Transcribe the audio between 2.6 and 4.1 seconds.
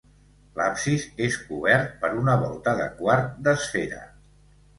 de quart d'esfera.